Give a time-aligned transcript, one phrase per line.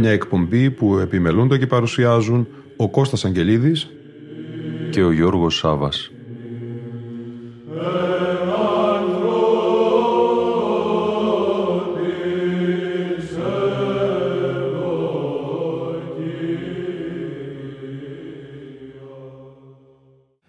[0.00, 2.46] Μια εκπομπή που επιμελούνται και παρουσιάζουν
[2.76, 3.90] ο Κώστας Αγγελίδης
[4.90, 6.10] και ο Γιώργος Σάβας.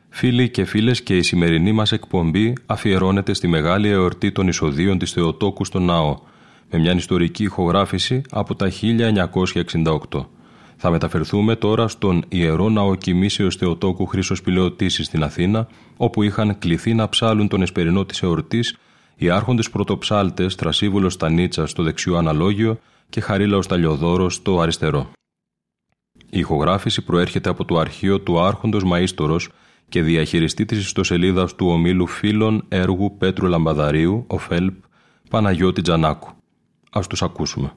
[0.10, 5.12] Φίλοι και φίλες και η σημερινή μας εκπομπή αφιερώνεται στη μεγάλη εορτή των εισοδείων της
[5.12, 6.18] Θεοτόκου στο Ναό,
[6.72, 8.72] με μια ιστορική ηχογράφηση από τα
[10.12, 10.26] 1968.
[10.78, 16.94] Θα μεταφερθούμε τώρα στον Ιερό Ναό Κοιμήσεως Θεοτόκου Χρήσος Πηλαιοτήσης στην Αθήνα, όπου είχαν κληθεί
[16.94, 18.78] να ψάλουν τον εσπερινό της εορτής
[19.16, 25.12] οι άρχοντες πρωτοψάλτες Τρασίβουλος Στανίτσα στο δεξιό αναλόγιο και Χαρίλαος Ταλιοδόρος στο αριστερό.
[26.30, 29.48] Η ηχογράφηση προέρχεται από το αρχείο του Άρχοντος Μαΐστορος
[29.90, 34.74] και διαχειριστή της ιστοσελίδας του ομίλου φίλων έργου Πέτρου Λαμπαδαρίου, ο ΦΕΛΠ,
[35.30, 36.41] Παναγιώτη Τζανάκου.
[36.94, 37.74] Ας τους ακούσουμε.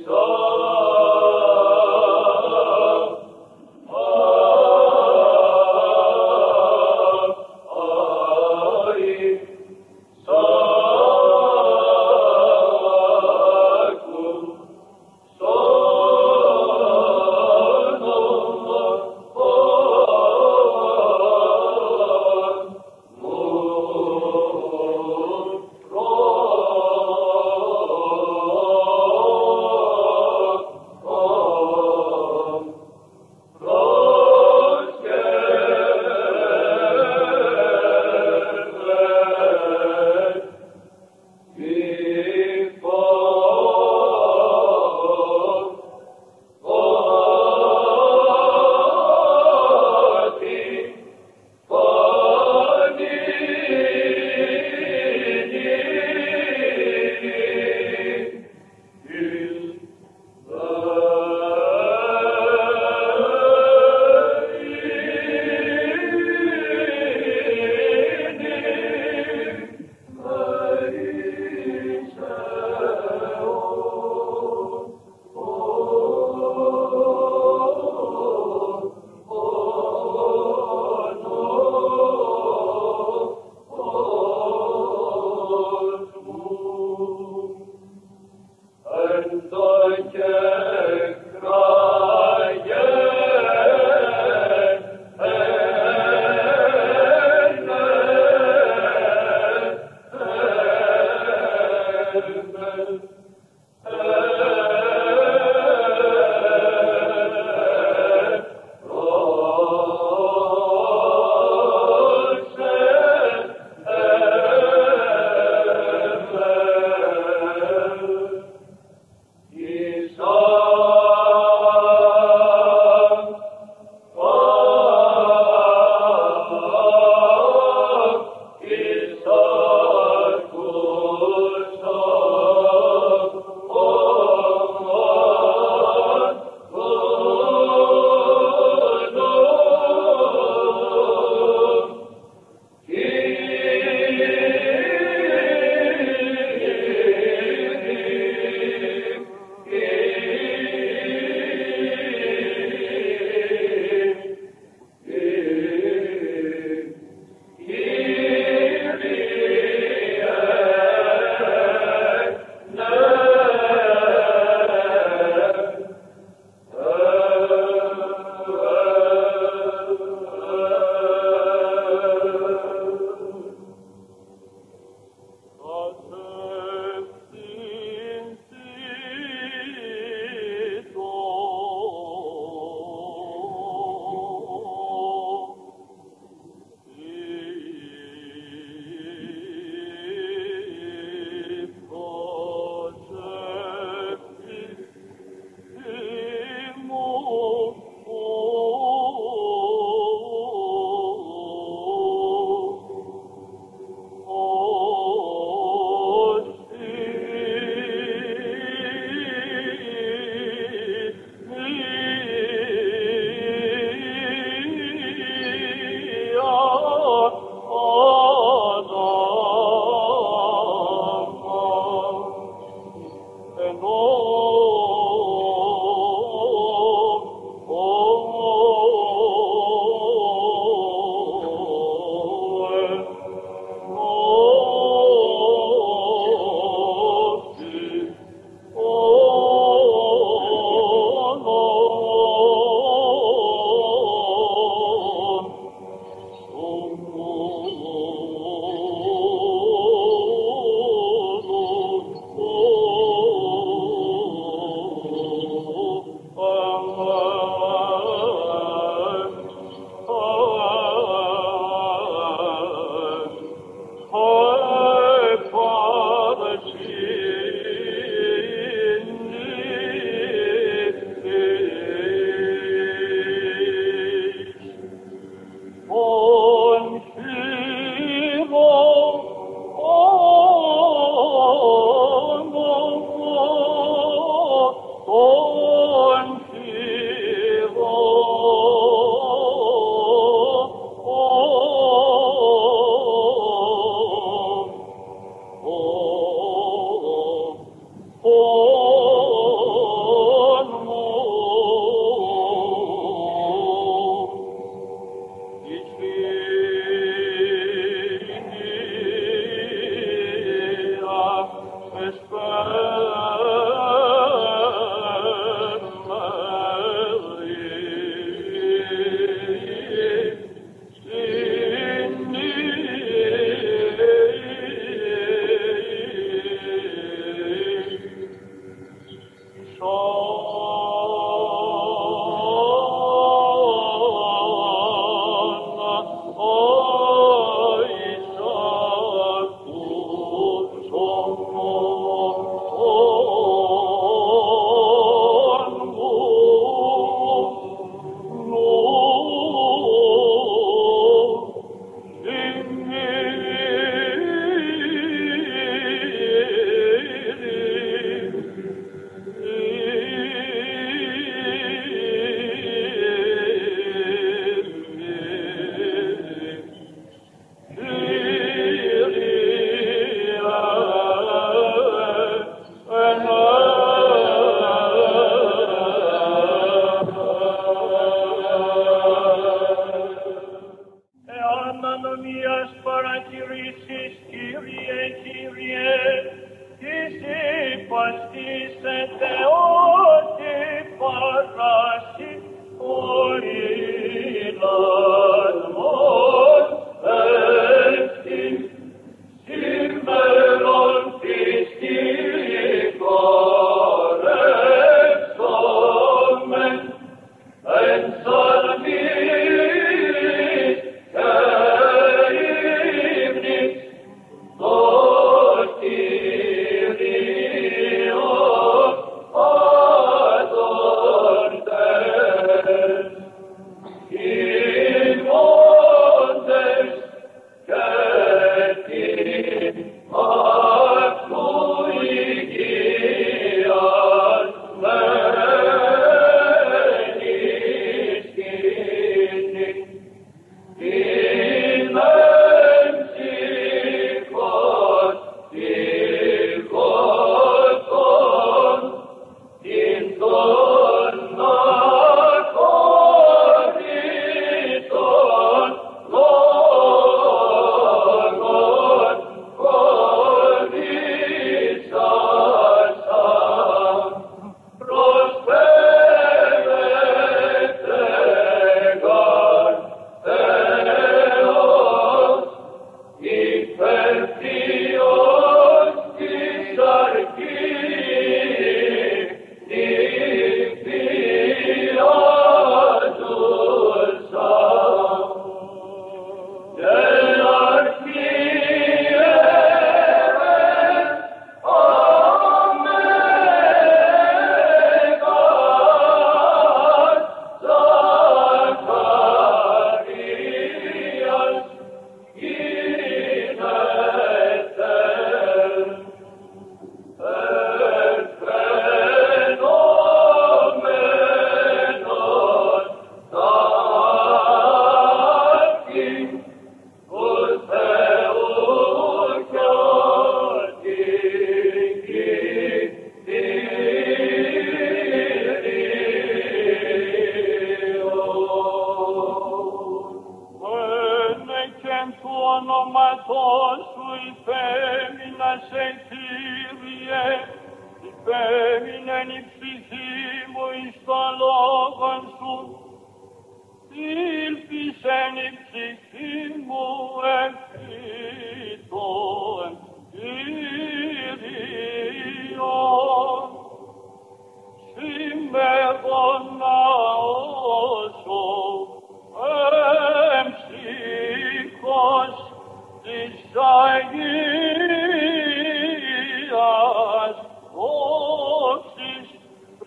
[0.00, 0.33] Lord.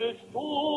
[0.08, 0.76] bist du.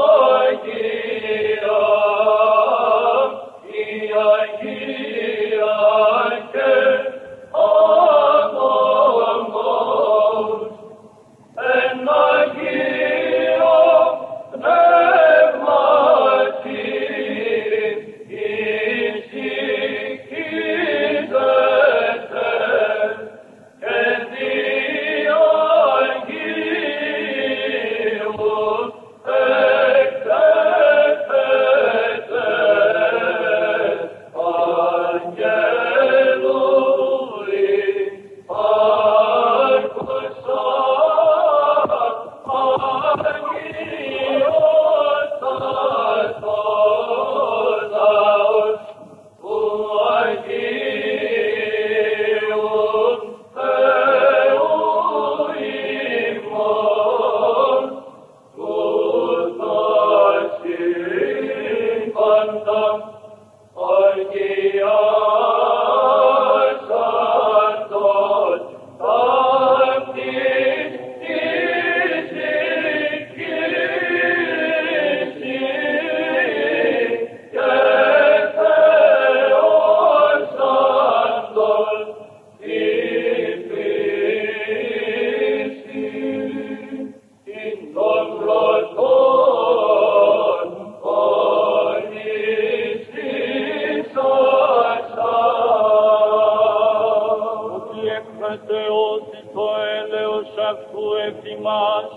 [101.15, 102.07] εφημάς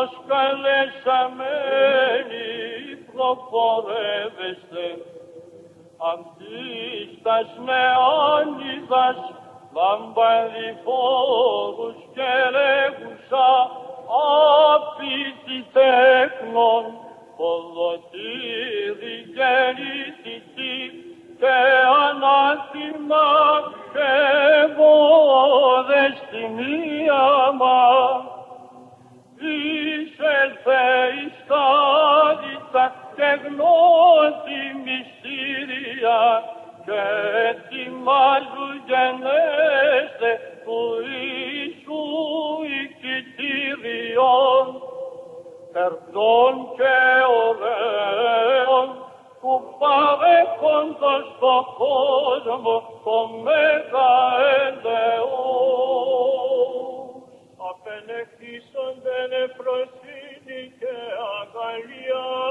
[0.00, 2.48] Προσκαλεσαμένοι
[3.12, 4.86] προπορεύεστε
[6.12, 9.20] αυτής τας νεόνιδας
[9.76, 13.50] λαμπαδιφόρους και λέγουσα
[14.74, 16.84] απίτη τέκνων
[17.36, 20.78] ποδοτήρι γεννητική
[21.38, 21.56] και
[22.08, 23.28] ανάθημα
[23.92, 24.12] και
[24.76, 27.26] βόδες στη μία
[27.58, 28.29] μας.
[30.40, 30.84] Εισέλθε
[31.20, 32.84] εις χάριτα
[33.16, 36.22] και γνώση μυστήρια
[36.84, 37.02] και
[37.50, 40.30] ετοιμάζου γενέστε
[40.64, 40.80] του
[41.20, 42.04] Ιησού
[42.80, 44.66] οικητήριον
[45.72, 46.96] περδών και
[47.46, 48.88] ωραίων
[49.40, 54.12] που παρέχοντος στο κόσμο το μέγα
[54.64, 55.50] ελεός.
[57.70, 59.99] Απενεχίσονται νεφροσύνη
[60.68, 60.94] και
[61.40, 62.50] αγαλιάση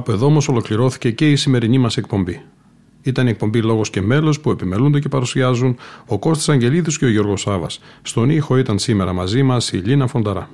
[0.00, 2.42] Από εδώ όμω ολοκληρώθηκε και η σημερινή μας εκπομπή.
[3.02, 5.76] Ήταν η εκπομπή Λόγος και Μέλος που επιμελούνται και παρουσιάζουν
[6.06, 7.80] ο Κώστας Αγγελίδης και ο Γιώργος Σάβας.
[8.02, 10.48] Στον ήχο ήταν σήμερα μαζί μας η Λίνα Φονταρά.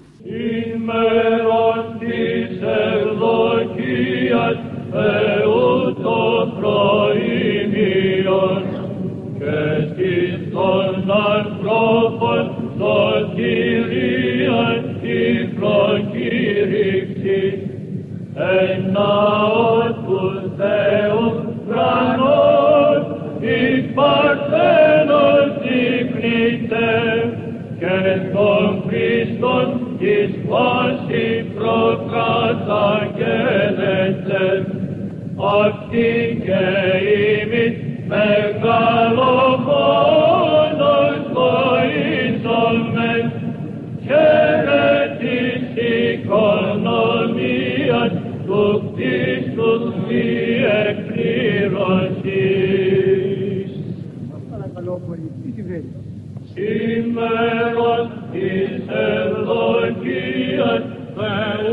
[61.17, 61.67] Gott,